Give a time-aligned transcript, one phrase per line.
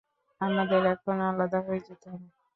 [0.41, 2.27] আমাদের এখন আলাদা হয়ে যেতে হবে।